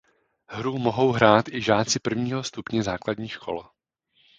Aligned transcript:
Hru 0.47 0.77
mohou 0.79 1.11
hrát 1.11 1.47
i 1.49 1.61
žáci 1.61 1.99
prvního 1.99 2.43
stupně 2.43 2.83
základních 2.83 3.31
škol. 3.31 3.63